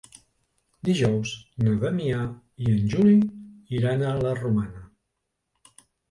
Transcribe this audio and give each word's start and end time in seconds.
Dijous 0.87 1.33
na 1.65 1.73
Damià 1.83 2.21
i 2.67 2.71
en 2.77 2.87
Juli 2.93 3.13
iran 3.81 4.01
a 4.07 4.13
la 4.23 4.31
Romana. 4.39 4.81